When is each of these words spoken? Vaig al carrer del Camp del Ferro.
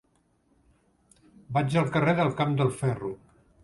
Vaig 1.59 1.79
al 1.85 1.95
carrer 1.99 2.19
del 2.25 2.37
Camp 2.43 2.61
del 2.65 2.77
Ferro. 2.83 3.17